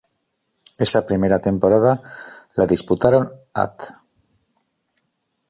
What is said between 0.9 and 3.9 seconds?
primera temporada la disputaron At.